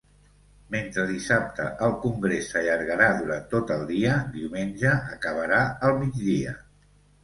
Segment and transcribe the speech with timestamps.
[0.75, 6.61] Mentre dissabte el congrés s’allargarà durant tot el dia, diumenge acabarà al migdia.